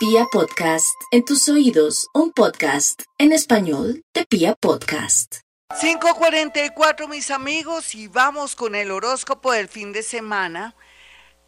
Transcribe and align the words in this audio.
Pia 0.00 0.24
Podcast, 0.32 0.98
en 1.10 1.26
tus 1.26 1.46
oídos, 1.50 2.08
un 2.14 2.32
podcast 2.32 3.02
en 3.18 3.32
español 3.32 4.02
de 4.14 4.24
Pia 4.24 4.54
Podcast. 4.54 5.40
544 5.78 7.06
mis 7.06 7.30
amigos 7.30 7.94
y 7.94 8.08
vamos 8.08 8.56
con 8.56 8.74
el 8.74 8.92
horóscopo 8.92 9.52
del 9.52 9.68
fin 9.68 9.92
de 9.92 10.02
semana. 10.02 10.74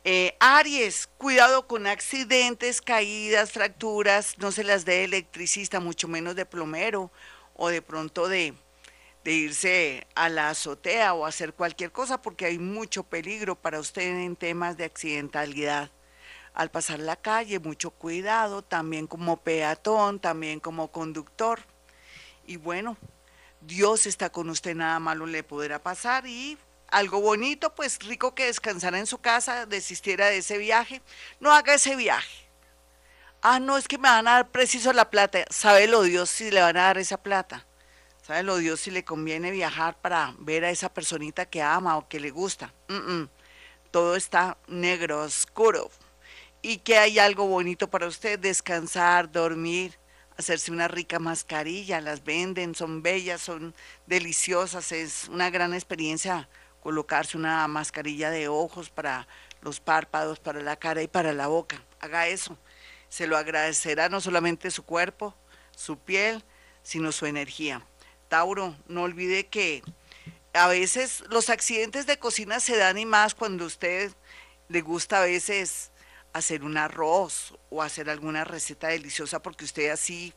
Eh, 0.04 0.36
Aries, 0.38 1.08
cuidado 1.16 1.66
con 1.66 1.86
accidentes, 1.86 2.82
caídas, 2.82 3.52
fracturas, 3.52 4.36
no 4.36 4.52
se 4.52 4.64
las 4.64 4.84
dé 4.84 5.04
electricista, 5.04 5.80
mucho 5.80 6.06
menos 6.06 6.36
de 6.36 6.44
plomero 6.44 7.10
o 7.54 7.70
de 7.70 7.80
pronto 7.80 8.28
de, 8.28 8.52
de 9.24 9.32
irse 9.32 10.06
a 10.14 10.28
la 10.28 10.50
azotea 10.50 11.14
o 11.14 11.24
hacer 11.24 11.54
cualquier 11.54 11.90
cosa 11.90 12.20
porque 12.20 12.44
hay 12.44 12.58
mucho 12.58 13.02
peligro 13.02 13.54
para 13.54 13.80
usted 13.80 14.02
en 14.02 14.36
temas 14.36 14.76
de 14.76 14.84
accidentalidad. 14.84 15.90
Al 16.54 16.70
pasar 16.70 16.98
la 16.98 17.16
calle, 17.16 17.58
mucho 17.58 17.90
cuidado, 17.90 18.62
también 18.62 19.06
como 19.06 19.38
peatón, 19.38 20.20
también 20.20 20.60
como 20.60 20.92
conductor. 20.92 21.60
Y 22.46 22.56
bueno, 22.56 22.96
Dios 23.60 24.06
está 24.06 24.30
con 24.30 24.50
usted, 24.50 24.74
nada 24.74 24.98
malo 24.98 25.26
le 25.26 25.42
podrá 25.42 25.82
pasar 25.82 26.26
y 26.26 26.58
algo 26.92 27.20
bonito, 27.20 27.74
pues 27.74 27.98
rico 28.00 28.34
que 28.34 28.46
descansara 28.46 28.98
en 28.98 29.06
su 29.06 29.18
casa, 29.18 29.66
desistiera 29.66 30.26
de 30.26 30.38
ese 30.38 30.58
viaje. 30.58 31.00
No 31.40 31.52
haga 31.52 31.74
ese 31.74 31.96
viaje. 31.96 32.48
Ah, 33.40 33.58
no, 33.58 33.76
es 33.76 33.88
que 33.88 33.98
me 33.98 34.08
van 34.08 34.28
a 34.28 34.32
dar 34.32 34.50
preciso 34.50 34.92
la 34.92 35.10
plata. 35.10 35.44
lo 35.88 36.02
Dios 36.02 36.30
si 36.30 36.50
le 36.50 36.60
van 36.60 36.76
a 36.76 36.82
dar 36.82 36.98
esa 36.98 37.16
plata. 37.16 37.66
lo 38.44 38.56
Dios 38.58 38.80
si 38.80 38.90
le 38.90 39.04
conviene 39.04 39.50
viajar 39.50 40.00
para 40.00 40.34
ver 40.38 40.64
a 40.64 40.70
esa 40.70 40.92
personita 40.92 41.46
que 41.46 41.62
ama 41.62 41.96
o 41.96 42.08
que 42.08 42.20
le 42.20 42.30
gusta. 42.30 42.72
Todo 43.90 44.14
está 44.14 44.58
negro, 44.68 45.22
oscuro. 45.22 45.90
Y 46.62 46.78
que 46.78 46.96
hay 46.96 47.18
algo 47.18 47.46
bonito 47.46 47.90
para 47.90 48.06
usted, 48.06 48.38
descansar, 48.38 49.30
dormir, 49.30 49.98
hacerse 50.36 50.70
una 50.70 50.88
rica 50.88 51.18
mascarilla. 51.18 52.00
Las 52.00 52.22
venden, 52.24 52.74
son 52.74 53.02
bellas, 53.02 53.42
son 53.42 53.74
deliciosas. 54.06 54.92
Es 54.92 55.28
una 55.28 55.50
gran 55.50 55.74
experiencia 55.74 56.48
colocarse 56.82 57.36
una 57.36 57.66
mascarilla 57.68 58.30
de 58.30 58.48
ojos 58.48 58.90
para 58.90 59.26
los 59.60 59.80
párpados, 59.80 60.40
para 60.40 60.60
la 60.60 60.76
cara 60.76 61.02
y 61.02 61.08
para 61.08 61.32
la 61.32 61.46
boca. 61.46 61.82
Haga 62.00 62.28
eso. 62.28 62.56
Se 63.08 63.26
lo 63.26 63.36
agradecerá 63.36 64.08
no 64.08 64.20
solamente 64.20 64.70
su 64.70 64.84
cuerpo, 64.84 65.34
su 65.76 65.98
piel, 65.98 66.44
sino 66.82 67.12
su 67.12 67.26
energía. 67.26 67.86
Tauro, 68.28 68.76
no 68.88 69.02
olvide 69.02 69.46
que 69.46 69.82
a 70.54 70.66
veces 70.68 71.22
los 71.28 71.50
accidentes 71.50 72.06
de 72.06 72.18
cocina 72.18 72.60
se 72.60 72.76
dan 72.76 72.98
y 72.98 73.06
más 73.06 73.34
cuando 73.34 73.64
usted 73.64 74.12
le 74.68 74.80
gusta 74.80 75.22
a 75.22 75.24
veces 75.24 75.91
hacer 76.32 76.64
un 76.64 76.76
arroz 76.76 77.54
o 77.70 77.82
hacer 77.82 78.08
alguna 78.10 78.44
receta 78.44 78.88
deliciosa 78.88 79.42
porque 79.42 79.64
usted 79.64 79.90
así 79.90 80.32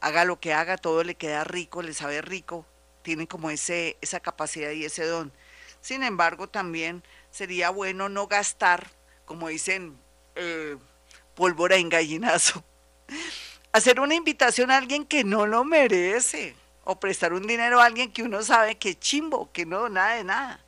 haga 0.00 0.24
lo 0.24 0.40
que 0.40 0.52
haga, 0.52 0.76
todo 0.76 1.02
le 1.04 1.14
queda 1.14 1.44
rico, 1.44 1.82
le 1.82 1.94
sabe 1.94 2.22
rico, 2.22 2.66
tiene 3.02 3.26
como 3.26 3.50
ese, 3.50 3.96
esa 4.00 4.20
capacidad 4.20 4.70
y 4.70 4.84
ese 4.84 5.04
don. 5.04 5.32
Sin 5.80 6.02
embargo, 6.02 6.48
también 6.48 7.02
sería 7.30 7.70
bueno 7.70 8.08
no 8.08 8.26
gastar, 8.26 8.90
como 9.24 9.48
dicen, 9.48 9.96
eh, 10.34 10.76
pólvora 11.34 11.76
en 11.76 11.88
gallinazo. 11.88 12.64
Hacer 13.72 14.00
una 14.00 14.14
invitación 14.14 14.70
a 14.70 14.78
alguien 14.78 15.04
que 15.04 15.22
no 15.22 15.46
lo 15.46 15.64
merece 15.64 16.56
o 16.84 16.98
prestar 16.98 17.32
un 17.32 17.46
dinero 17.46 17.80
a 17.80 17.84
alguien 17.84 18.12
que 18.12 18.22
uno 18.22 18.42
sabe 18.42 18.76
que 18.76 18.98
chimbo, 18.98 19.50
que 19.52 19.66
no, 19.66 19.88
nada 19.88 20.14
de 20.14 20.24
nada. 20.24 20.65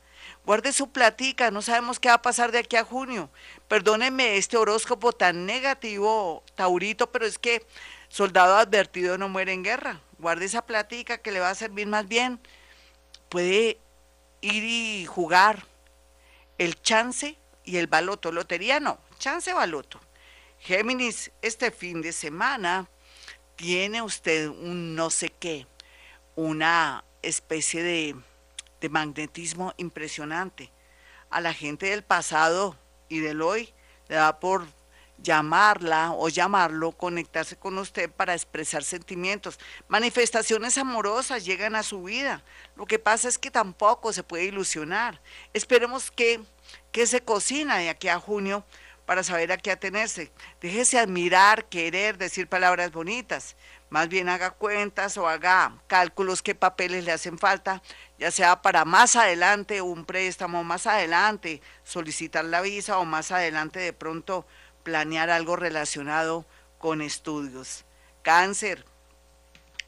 Guarde 0.48 0.72
su 0.72 0.90
platica, 0.92 1.50
no 1.50 1.60
sabemos 1.60 2.00
qué 2.00 2.08
va 2.08 2.14
a 2.14 2.22
pasar 2.22 2.52
de 2.52 2.60
aquí 2.60 2.76
a 2.76 2.82
junio. 2.82 3.28
Perdóneme 3.68 4.38
este 4.38 4.56
horóscopo 4.56 5.12
tan 5.12 5.44
negativo, 5.44 6.42
Taurito, 6.54 7.12
pero 7.12 7.26
es 7.26 7.36
que 7.38 7.66
soldado 8.08 8.56
advertido 8.56 9.18
no 9.18 9.28
muere 9.28 9.52
en 9.52 9.62
guerra. 9.62 10.00
Guarde 10.18 10.46
esa 10.46 10.64
platica 10.64 11.18
que 11.18 11.32
le 11.32 11.40
va 11.40 11.50
a 11.50 11.54
servir 11.54 11.86
más 11.86 12.08
bien. 12.08 12.40
Puede 13.28 13.76
ir 14.40 14.64
y 14.64 15.04
jugar 15.04 15.66
el 16.56 16.80
chance 16.80 17.36
y 17.66 17.76
el 17.76 17.86
baloto. 17.86 18.32
Lotería 18.32 18.80
no, 18.80 18.98
chance 19.18 19.52
baloto. 19.52 20.00
Géminis, 20.60 21.30
este 21.42 21.70
fin 21.70 22.00
de 22.00 22.12
semana 22.12 22.88
tiene 23.56 24.00
usted 24.00 24.48
un 24.48 24.94
no 24.94 25.10
sé 25.10 25.28
qué, 25.28 25.66
una 26.36 27.04
especie 27.20 27.82
de, 27.82 28.16
de 28.80 28.88
magnetismo 28.88 29.74
impresionante. 29.76 30.72
A 31.30 31.40
la 31.40 31.52
gente 31.52 31.86
del 31.86 32.02
pasado 32.02 32.76
y 33.08 33.20
del 33.20 33.42
hoy 33.42 33.72
le 34.08 34.16
da 34.16 34.40
por 34.40 34.66
llamarla 35.22 36.12
o 36.12 36.28
llamarlo, 36.28 36.92
conectarse 36.92 37.56
con 37.56 37.76
usted 37.78 38.10
para 38.10 38.34
expresar 38.34 38.84
sentimientos. 38.84 39.58
Manifestaciones 39.88 40.78
amorosas 40.78 41.44
llegan 41.44 41.74
a 41.74 41.82
su 41.82 42.04
vida. 42.04 42.42
Lo 42.76 42.86
que 42.86 42.98
pasa 42.98 43.28
es 43.28 43.38
que 43.38 43.50
tampoco 43.50 44.12
se 44.12 44.22
puede 44.22 44.44
ilusionar. 44.44 45.20
Esperemos 45.52 46.10
que, 46.10 46.40
que 46.92 47.06
se 47.06 47.20
cocina 47.20 47.78
de 47.78 47.90
aquí 47.90 48.08
a 48.08 48.20
junio 48.20 48.64
para 49.08 49.24
saber 49.24 49.50
a 49.52 49.56
qué 49.56 49.70
atenerse. 49.70 50.30
Déjese 50.60 50.98
admirar, 50.98 51.64
querer, 51.70 52.18
decir 52.18 52.46
palabras 52.46 52.92
bonitas. 52.92 53.56
Más 53.88 54.10
bien 54.10 54.28
haga 54.28 54.50
cuentas 54.50 55.16
o 55.16 55.26
haga 55.26 55.72
cálculos 55.86 56.42
qué 56.42 56.54
papeles 56.54 57.06
le 57.06 57.12
hacen 57.12 57.38
falta, 57.38 57.82
ya 58.18 58.30
sea 58.30 58.60
para 58.60 58.84
más 58.84 59.16
adelante 59.16 59.80
un 59.80 60.04
préstamo, 60.04 60.62
más 60.62 60.86
adelante 60.86 61.62
solicitar 61.84 62.44
la 62.44 62.60
visa 62.60 62.98
o 62.98 63.06
más 63.06 63.32
adelante 63.32 63.78
de 63.78 63.94
pronto 63.94 64.46
planear 64.82 65.30
algo 65.30 65.56
relacionado 65.56 66.44
con 66.76 67.00
estudios. 67.00 67.86
Cáncer, 68.20 68.84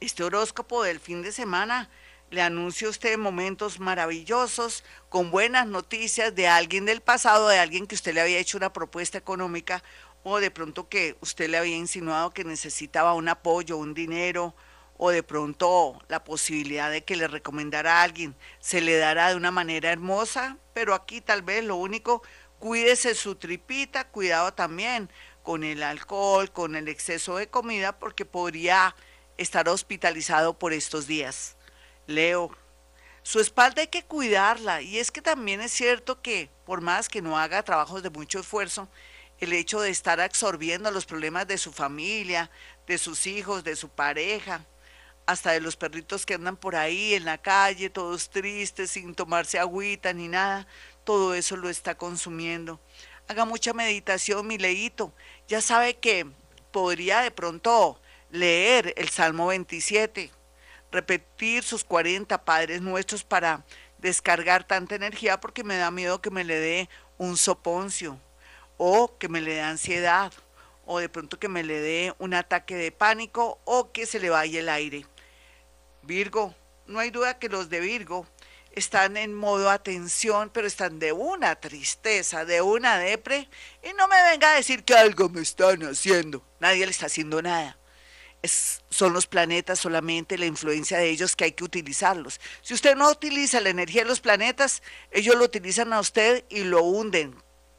este 0.00 0.24
horóscopo 0.24 0.82
del 0.82 0.98
fin 0.98 1.20
de 1.20 1.32
semana 1.32 1.90
le 2.30 2.42
anuncia 2.42 2.86
a 2.86 2.90
usted 2.90 3.18
momentos 3.18 3.80
maravillosos, 3.80 4.84
con 5.08 5.30
buenas 5.30 5.66
noticias 5.66 6.34
de 6.34 6.46
alguien 6.46 6.86
del 6.86 7.00
pasado, 7.00 7.48
de 7.48 7.58
alguien 7.58 7.86
que 7.86 7.96
usted 7.96 8.14
le 8.14 8.20
había 8.20 8.38
hecho 8.38 8.56
una 8.56 8.72
propuesta 8.72 9.18
económica 9.18 9.82
o 10.22 10.38
de 10.38 10.50
pronto 10.50 10.88
que 10.88 11.16
usted 11.20 11.48
le 11.48 11.58
había 11.58 11.76
insinuado 11.76 12.30
que 12.30 12.44
necesitaba 12.44 13.14
un 13.14 13.28
apoyo, 13.28 13.76
un 13.76 13.94
dinero 13.94 14.54
o 14.96 15.10
de 15.10 15.22
pronto 15.22 15.98
la 16.08 16.22
posibilidad 16.22 16.90
de 16.90 17.04
que 17.04 17.16
le 17.16 17.26
recomendara 17.26 17.98
a 17.98 18.02
alguien. 18.02 18.36
Se 18.60 18.80
le 18.80 18.96
dará 18.96 19.30
de 19.30 19.36
una 19.36 19.50
manera 19.50 19.90
hermosa, 19.90 20.58
pero 20.72 20.94
aquí 20.94 21.20
tal 21.20 21.42
vez 21.42 21.64
lo 21.64 21.76
único 21.76 22.22
cuídese 22.58 23.14
su 23.14 23.34
tripita, 23.34 24.08
cuidado 24.08 24.52
también 24.52 25.10
con 25.42 25.64
el 25.64 25.82
alcohol, 25.82 26.52
con 26.52 26.76
el 26.76 26.86
exceso 26.86 27.36
de 27.36 27.48
comida, 27.48 27.98
porque 27.98 28.26
podría 28.26 28.94
estar 29.38 29.68
hospitalizado 29.68 30.58
por 30.58 30.74
estos 30.74 31.06
días. 31.06 31.56
Leo, 32.10 32.50
su 33.22 33.40
espalda 33.40 33.82
hay 33.82 33.88
que 33.88 34.04
cuidarla 34.04 34.82
y 34.82 34.98
es 34.98 35.10
que 35.10 35.22
también 35.22 35.60
es 35.60 35.72
cierto 35.72 36.20
que 36.20 36.50
por 36.64 36.80
más 36.80 37.08
que 37.08 37.22
no 37.22 37.38
haga 37.38 37.62
trabajos 37.62 38.02
de 38.02 38.10
mucho 38.10 38.40
esfuerzo, 38.40 38.88
el 39.38 39.52
hecho 39.52 39.80
de 39.80 39.90
estar 39.90 40.20
absorbiendo 40.20 40.90
los 40.90 41.06
problemas 41.06 41.46
de 41.46 41.58
su 41.58 41.72
familia, 41.72 42.50
de 42.86 42.98
sus 42.98 43.26
hijos, 43.26 43.64
de 43.64 43.76
su 43.76 43.88
pareja, 43.88 44.66
hasta 45.26 45.52
de 45.52 45.60
los 45.60 45.76
perritos 45.76 46.26
que 46.26 46.34
andan 46.34 46.56
por 46.56 46.76
ahí 46.76 47.14
en 47.14 47.24
la 47.24 47.38
calle, 47.38 47.88
todos 47.88 48.30
tristes, 48.30 48.90
sin 48.90 49.14
tomarse 49.14 49.58
agüita 49.58 50.12
ni 50.12 50.28
nada, 50.28 50.66
todo 51.04 51.34
eso 51.34 51.56
lo 51.56 51.70
está 51.70 51.96
consumiendo. 51.96 52.80
Haga 53.28 53.44
mucha 53.44 53.72
meditación, 53.72 54.46
mi 54.46 54.58
leíto. 54.58 55.14
Ya 55.46 55.60
sabe 55.60 55.98
que 55.98 56.26
podría 56.72 57.20
de 57.20 57.30
pronto 57.30 58.00
leer 58.30 58.92
el 58.96 59.08
Salmo 59.08 59.46
27, 59.46 60.30
repetir 60.92 61.62
sus 61.62 61.84
40 61.84 62.44
Padres 62.44 62.80
Nuestros 62.80 63.24
para 63.24 63.64
descargar 63.98 64.64
tanta 64.64 64.94
energía 64.94 65.40
porque 65.40 65.64
me 65.64 65.76
da 65.76 65.90
miedo 65.90 66.20
que 66.20 66.30
me 66.30 66.44
le 66.44 66.56
dé 66.58 66.88
un 67.18 67.36
soponcio 67.36 68.18
o 68.76 69.18
que 69.18 69.28
me 69.28 69.40
le 69.40 69.54
dé 69.54 69.60
ansiedad 69.60 70.32
o 70.86 70.98
de 70.98 71.08
pronto 71.08 71.38
que 71.38 71.48
me 71.48 71.62
le 71.62 71.80
dé 71.80 72.14
un 72.18 72.34
ataque 72.34 72.74
de 72.74 72.90
pánico 72.90 73.60
o 73.64 73.92
que 73.92 74.06
se 74.06 74.18
le 74.18 74.30
vaya 74.30 74.60
el 74.60 74.68
aire. 74.68 75.06
Virgo, 76.02 76.54
no 76.86 76.98
hay 76.98 77.10
duda 77.10 77.38
que 77.38 77.48
los 77.48 77.68
de 77.68 77.80
Virgo 77.80 78.26
están 78.72 79.16
en 79.16 79.34
modo 79.34 79.70
atención, 79.70 80.50
pero 80.52 80.66
están 80.66 80.98
de 80.98 81.12
una 81.12 81.56
tristeza, 81.56 82.44
de 82.44 82.62
una 82.62 82.98
depre, 82.98 83.48
y 83.82 83.92
no 83.94 84.08
me 84.08 84.22
venga 84.30 84.52
a 84.52 84.56
decir 84.56 84.84
que 84.84 84.94
algo 84.94 85.28
me 85.28 85.42
están 85.42 85.82
haciendo. 85.82 86.42
Nadie 86.60 86.86
le 86.86 86.92
está 86.92 87.06
haciendo 87.06 87.42
nada. 87.42 87.76
Son 88.42 89.12
los 89.12 89.26
planetas 89.26 89.78
solamente 89.78 90.38
la 90.38 90.46
influencia 90.46 90.98
de 90.98 91.10
ellos 91.10 91.36
que 91.36 91.44
hay 91.44 91.52
que 91.52 91.64
utilizarlos. 91.64 92.40
Si 92.62 92.72
usted 92.74 92.96
no 92.96 93.10
utiliza 93.10 93.60
la 93.60 93.70
energía 93.70 94.02
de 94.02 94.08
los 94.08 94.20
planetas, 94.20 94.82
ellos 95.10 95.36
lo 95.36 95.44
utilizan 95.44 95.92
a 95.92 96.00
usted 96.00 96.44
y 96.48 96.64
lo 96.64 96.82
hunden. 96.82 97.34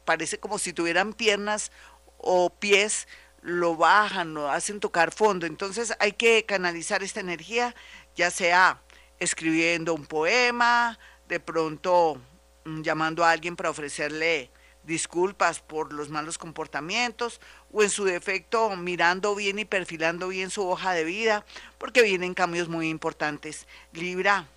Parece 0.06 0.40
como 0.40 0.60
si 0.60 0.74
tuvieran 0.74 1.13
piernas 1.13 1.72
o 2.18 2.52
pies, 2.52 3.08
lo 3.42 3.75
bajan, 3.75 4.34
lo 4.34 4.52
hacen 4.52 4.80
tocar 4.80 5.12
fondo. 5.12 5.46
Entonces 5.46 5.94
hay 6.00 6.13
que 6.13 6.46
canalizar 6.46 7.02
esta 7.04 7.19
energía, 7.19 7.75
ya 8.16 8.30
sea 8.30 8.81
escribiendo 9.19 9.94
un 9.94 10.06
poema, 10.06 10.98
de 11.28 11.40
pronto 11.40 12.22
mm, 12.66 12.81
llamando 12.81 13.24
a 13.24 13.31
alguien 13.31 13.56
para 13.56 13.69
ofrecerle 13.69 14.52
disculpas 14.83 15.60
por 15.60 15.94
los 15.94 16.10
malos 16.10 16.38
comportamientos 16.38 17.39
o 17.72 17.83
en 17.83 17.89
su 17.89 18.06
defecto 18.06 18.75
mirando 18.75 19.36
bien 19.36 19.60
y 19.60 19.66
perfilando 19.66 20.30
bien 20.30 20.50
su 20.50 20.68
hoja 20.68 20.94
de 20.94 21.04
vida, 21.04 21.45
porque 21.78 22.01
vienen 22.01 22.33
cambios 22.33 22.68
muy 22.68 22.89
importantes. 22.89 23.68
Libra, 23.94 24.48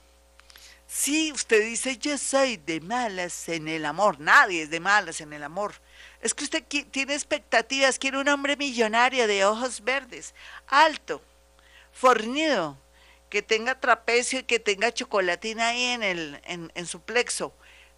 si 0.87 1.33
usted 1.33 1.65
dice 1.65 1.99
yo 1.99 2.17
soy 2.19 2.57
de 2.57 2.81
malas 2.81 3.49
en 3.49 3.69
el 3.69 3.85
amor, 3.85 4.21
nadie 4.21 4.63
es 4.63 4.71
de 4.71 4.81
malas 4.81 5.21
en 5.21 5.33
el 5.33 5.43
amor. 5.43 5.75
Es 6.21 6.35
que 6.35 6.45
usted 6.45 6.65
tiene 6.91 7.15
expectativas, 7.15 7.99
quiere 7.99 8.19
un 8.19 8.29
hombre 8.29 8.57
millonario 8.57 9.27
de 9.27 9.45
ojos 9.45 9.83
verdes, 9.83 10.35
alto, 10.69 11.21
fornido, 11.93 12.79
que 13.29 13.43
tenga 13.43 13.81
trapecio 13.81 14.39
y 14.39 14.45
que 14.45 14.61
tenga 14.61 14.93
chocolatina 14.93 15.69
ahí 15.69 15.83
en, 15.83 16.03
el, 16.05 16.41
en, 16.45 16.87
su 16.87 17.01
plexo. 17.01 17.53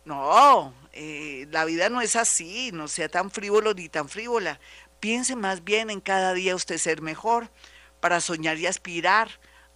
No, 0.06 0.72
eh, 0.92 1.48
la 1.50 1.64
vida 1.64 1.88
no 1.88 2.00
es 2.00 2.14
así, 2.14 2.70
no 2.72 2.86
sea 2.86 3.08
tan 3.08 3.28
frívolo 3.28 3.74
ni 3.74 3.88
tan 3.88 4.08
frívola. 4.08 4.60
Piense 5.00 5.34
más 5.34 5.64
bien 5.64 5.90
en 5.90 6.00
cada 6.00 6.32
día 6.32 6.54
usted 6.54 6.78
ser 6.78 7.02
mejor, 7.02 7.50
para 7.98 8.20
soñar 8.20 8.56
y 8.56 8.68
aspirar 8.68 9.28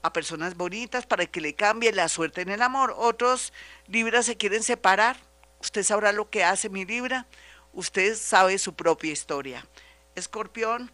a 0.03 0.13
personas 0.13 0.57
bonitas, 0.57 1.05
para 1.05 1.27
que 1.27 1.41
le 1.41 1.57
cambie 1.57 1.91
la 1.91 2.09
suerte 2.09 2.43
en 2.43 2.51
el 2.51 2.63
amor. 2.63 2.95
Otros 2.97 3.53
libras 3.89 4.27
se 4.27 4.37
quieren 4.37 4.63
separar. 4.63 5.17
Usted 5.61 5.83
sabrá 5.83 6.13
lo 6.13 6.31
que 6.31 6.45
hace 6.45 6.69
mi 6.69 6.85
libra. 6.85 7.27
Usted 7.73 8.15
sabe 8.15 8.57
su 8.59 8.75
propia 8.75 9.11
historia. 9.11 9.67
Escorpión, 10.15 10.93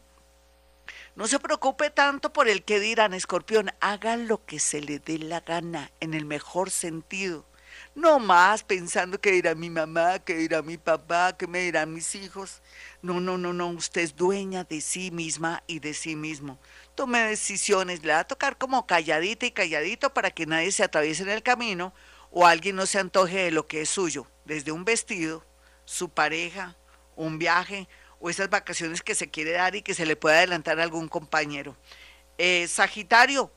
no 1.14 1.28
se 1.28 1.38
preocupe 1.38 1.90
tanto 1.90 2.32
por 2.32 2.48
el 2.48 2.64
que 2.64 2.80
dirán, 2.80 3.12
escorpión, 3.12 3.70
haga 3.80 4.16
lo 4.16 4.46
que 4.46 4.58
se 4.58 4.80
le 4.80 4.98
dé 4.98 5.18
la 5.18 5.40
gana, 5.40 5.90
en 6.00 6.14
el 6.14 6.24
mejor 6.24 6.70
sentido. 6.70 7.44
No 7.94 8.18
más 8.18 8.62
pensando 8.62 9.20
que 9.20 9.32
dirá 9.32 9.54
mi 9.54 9.70
mamá, 9.70 10.18
que 10.18 10.36
dirá 10.36 10.62
mi 10.62 10.76
papá, 10.76 11.36
que 11.36 11.46
me 11.46 11.60
dirán 11.60 11.92
mis 11.94 12.14
hijos. 12.14 12.62
No, 13.02 13.20
no, 13.20 13.38
no, 13.38 13.52
no, 13.52 13.68
usted 13.68 14.02
es 14.02 14.16
dueña 14.16 14.64
de 14.64 14.80
sí 14.80 15.10
misma 15.10 15.62
y 15.66 15.78
de 15.78 15.94
sí 15.94 16.16
mismo. 16.16 16.58
Tome 16.94 17.20
decisiones, 17.20 18.02
le 18.02 18.12
va 18.12 18.20
a 18.20 18.26
tocar 18.26 18.58
como 18.58 18.86
calladita 18.86 19.46
y 19.46 19.50
calladito 19.50 20.12
para 20.12 20.30
que 20.30 20.46
nadie 20.46 20.72
se 20.72 20.84
atraviese 20.84 21.22
en 21.22 21.30
el 21.30 21.42
camino 21.42 21.94
o 22.30 22.46
alguien 22.46 22.76
no 22.76 22.86
se 22.86 22.98
antoje 22.98 23.44
de 23.44 23.50
lo 23.50 23.66
que 23.66 23.82
es 23.82 23.88
suyo, 23.88 24.26
desde 24.44 24.72
un 24.72 24.84
vestido, 24.84 25.44
su 25.84 26.10
pareja, 26.10 26.76
un 27.14 27.38
viaje 27.38 27.88
o 28.20 28.30
esas 28.30 28.50
vacaciones 28.50 29.02
que 29.02 29.14
se 29.14 29.30
quiere 29.30 29.52
dar 29.52 29.74
y 29.74 29.82
que 29.82 29.94
se 29.94 30.06
le 30.06 30.16
puede 30.16 30.36
adelantar 30.36 30.78
a 30.78 30.82
algún 30.82 31.08
compañero. 31.08 31.76
Eh, 32.38 32.66
Sagitario, 32.68 33.50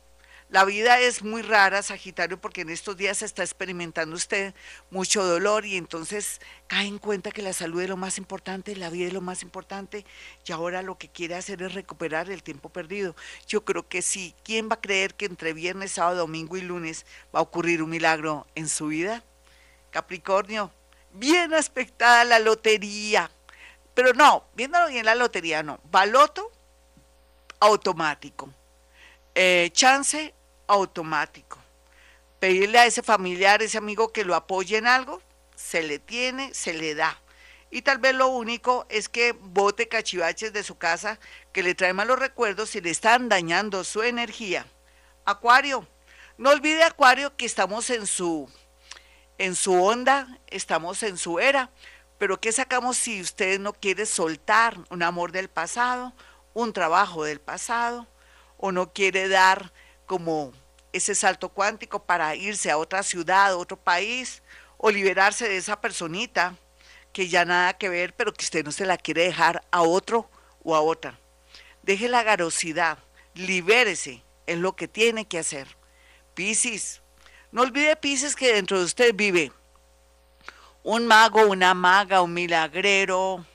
la 0.50 0.66
vida 0.66 1.00
es 1.00 1.22
muy 1.22 1.44
rara, 1.44 1.84
Sagitario, 1.84 2.42
porque 2.42 2.62
en 2.62 2.72
estos 2.72 2.98
días 2.98 3.22
está 3.22 3.44
experimentando 3.44 4.16
usted 4.16 4.56
mucho 4.90 5.24
dolor 5.24 5.64
y 5.64 5.78
entonces 5.78 6.42
cae 6.66 6.88
en 6.88 6.98
cuenta 6.98 7.30
que 7.30 7.44
la 7.44 7.54
salud 7.54 7.82
es 7.82 7.90
lo 7.90 7.98
más 7.98 8.18
importante, 8.18 8.76
la 8.76 8.90
vida 8.90 9.06
es 9.06 9.14
lo 9.14 9.22
más 9.22 9.44
importante 9.44 10.06
y 10.44 10.52
ahora 10.52 10.82
lo 10.82 10.98
que 10.98 11.08
quiere 11.08 11.36
hacer 11.36 11.62
es 11.62 11.76
recuperar 11.76 12.32
el 12.32 12.42
tiempo 12.42 12.70
perdido. 12.70 13.16
Yo 13.48 13.64
creo 13.64 13.88
que 13.88 14.02
sí. 14.02 14.34
¿Quién 14.44 14.70
va 14.70 14.74
a 14.74 14.82
creer 14.82 15.14
que 15.14 15.26
entre 15.26 15.54
viernes, 15.54 15.92
sábado, 15.92 16.18
domingo 16.18 16.58
y 16.58 16.62
lunes 16.62 17.06
va 17.34 17.40
a 17.40 17.44
ocurrir 17.44 17.84
un 17.84 17.92
milagro 17.92 18.48
en 18.56 18.68
su 18.70 18.88
vida? 18.88 19.24
Capricornio, 19.92 20.72
bien 21.14 21.54
aspectada 21.54 22.24
la 22.24 22.40
lotería. 22.40 23.30
Pero 23.94 24.14
no, 24.14 24.46
viéndolo 24.56 24.88
bien 24.88 25.06
la 25.06 25.14
lotería, 25.14 25.62
no. 25.62 25.80
Baloto 25.92 26.52
automático. 27.60 28.52
Eh, 29.36 29.70
chance 29.74 30.34
automático. 30.70 31.58
Pedirle 32.40 32.80
a 32.80 32.86
ese 32.86 33.04
familiar, 33.04 33.62
ese 33.62 33.78
amigo 33.78 34.14
que 34.14 34.24
lo 34.24 34.36
apoye 34.36 34.78
en 34.78 34.88
algo, 34.88 35.22
se 35.56 35.84
le 35.84 36.00
tiene, 36.00 36.54
se 36.54 36.74
le 36.74 36.96
da. 36.96 37.20
Y 37.72 37.82
tal 37.82 37.98
vez 37.98 38.16
lo 38.16 38.28
único 38.28 38.86
es 38.90 39.10
que 39.10 39.34
bote 39.34 39.90
cachivaches 39.90 40.54
de 40.54 40.64
su 40.64 40.78
casa 40.78 41.20
que 41.52 41.64
le 41.64 41.76
trae 41.76 41.94
malos 41.94 42.18
recuerdos 42.18 42.76
y 42.76 42.82
le 42.82 42.92
están 42.92 43.28
dañando 43.28 43.84
su 43.84 44.02
energía. 44.04 44.66
Acuario, 45.26 45.86
no 46.38 46.52
olvide 46.52 46.84
Acuario 46.84 47.36
que 47.36 47.46
estamos 47.46 47.90
en 47.90 48.08
su 48.08 48.50
en 49.38 49.56
su 49.56 49.74
onda, 49.74 50.40
estamos 50.48 51.04
en 51.04 51.18
su 51.18 51.40
era. 51.40 51.72
Pero 52.18 52.40
¿qué 52.40 52.52
sacamos 52.52 52.98
si 52.98 53.22
usted 53.22 53.60
no 53.60 53.74
quiere 53.74 54.06
soltar 54.06 54.78
un 54.90 55.04
amor 55.04 55.32
del 55.32 55.50
pasado, 55.50 56.14
un 56.54 56.74
trabajo 56.74 57.24
del 57.24 57.40
pasado, 57.40 58.08
o 58.58 58.72
no 58.72 58.92
quiere 58.92 59.30
dar 59.30 59.72
como 60.10 60.52
ese 60.92 61.14
salto 61.14 61.50
cuántico 61.50 62.04
para 62.04 62.36
irse 62.36 62.72
a 62.72 62.80
otra 62.80 63.04
ciudad, 63.04 63.56
otro 63.56 63.78
país, 63.78 64.42
o 64.78 64.90
liberarse 64.90 65.48
de 65.48 65.58
esa 65.58 65.80
personita 65.80 66.56
que 67.14 67.28
ya 67.28 67.46
nada 67.46 67.74
que 67.76 67.90
ver, 67.90 68.16
pero 68.16 68.34
que 68.34 68.44
usted 68.44 68.66
no 68.66 68.72
se 68.72 68.88
la 68.88 68.98
quiere 68.98 69.22
dejar 69.22 69.64
a 69.70 69.84
otro 69.84 70.28
o 70.64 70.76
a 70.76 70.82
otra? 70.82 71.20
Deje 71.84 72.10
la 72.10 72.24
garosidad, 72.24 72.98
libérese, 73.36 74.24
es 74.48 74.58
lo 74.58 74.76
que 74.76 74.88
tiene 74.88 75.28
que 75.28 75.38
hacer. 75.38 75.68
Piscis, 76.34 77.04
no 77.52 77.62
olvide, 77.62 77.96
Pisces, 77.96 78.36
que 78.36 78.56
dentro 78.56 78.80
de 78.80 78.86
usted 78.86 79.14
vive 79.14 79.52
un 80.82 81.06
mago, 81.06 81.46
una 81.46 81.76
maga, 81.76 82.24
un 82.24 82.34
milagrero, 82.34 83.46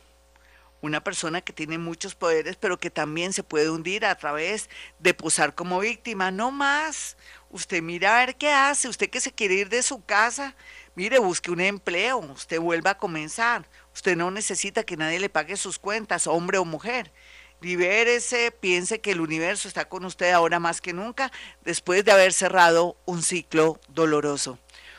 una 0.85 1.03
persona 1.03 1.41
que 1.41 1.53
tiene 1.53 1.79
muchos 1.79 2.15
poderes, 2.15 2.57
pero 2.57 2.79
que 2.79 2.91
también 2.91 3.33
se 3.33 3.43
puede 3.43 3.71
hundir 3.71 4.05
a 4.05 4.15
través 4.17 4.69
de 4.99 5.15
posar 5.15 5.55
como 5.55 5.81
víctima. 5.81 6.31
No 6.31 6.51
más. 6.51 7.17
Usted 7.51 7.83
mira 7.83 8.17
a 8.17 8.27
ver 8.27 8.37
qué 8.37 8.51
hace. 8.51 8.89
Usted 8.89 9.09
que 9.11 9.21
se 9.21 9.33
quiere 9.33 9.55
ir 9.55 9.69
de 9.69 9.83
su 9.83 10.05
casa, 10.05 10.55
mire, 10.95 11.19
busque 11.19 11.51
un 11.51 11.61
empleo. 11.61 12.19
Usted 12.19 12.61
vuelva 12.61 12.91
a 12.91 12.99
comenzar. 12.99 13.69
Usted 13.95 14.17
no 14.17 14.31
necesita 14.31 14.85
que 14.85 14.97
nadie 14.97 15.21
le 15.21 15.29
pague 15.29 15.57
sus 15.57 15.79
cuentas, 15.79 16.27
hombre 16.27 16.59
o 16.59 16.65
mujer 16.65 17.13
libérese, 17.61 18.51
piense 18.51 19.01
que 19.01 19.13
el 19.13 19.23
universo 19.23 19.69
está 19.69 19.89
con 19.89 20.05
usted 20.05 20.33
ahora 20.33 20.61
más 20.61 20.83
que 20.83 20.93
nunca, 20.93 21.33
después 21.65 22.05
de 22.05 22.13
haber 22.13 22.35
cerrado 22.35 22.99
un 23.07 23.23
ciclo 23.23 23.81
doloroso. 23.89 24.59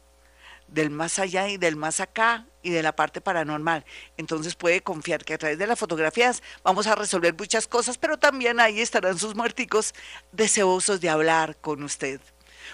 del 0.67 0.89
más 0.89 1.19
allá 1.19 1.49
y 1.49 1.57
del 1.57 1.75
más 1.75 1.99
acá 1.99 2.47
y 2.63 2.69
de 2.69 2.81
la 2.81 2.95
parte 2.95 3.19
paranormal. 3.19 3.83
Entonces 4.17 4.55
puede 4.55 4.81
confiar 4.81 5.25
que 5.25 5.33
a 5.33 5.37
través 5.37 5.59
de 5.59 5.67
las 5.67 5.77
fotografías 5.77 6.41
vamos 6.63 6.87
a 6.87 6.95
resolver 6.95 7.35
muchas 7.37 7.67
cosas, 7.67 7.97
pero 7.97 8.17
también 8.17 8.61
ahí 8.61 8.79
estarán 8.79 9.19
sus 9.19 9.35
muerticos 9.35 9.93
deseosos 10.31 11.01
de 11.01 11.09
hablar 11.09 11.57
con 11.57 11.83
usted. 11.83 12.21